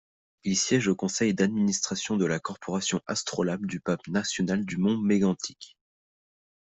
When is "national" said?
4.07-4.65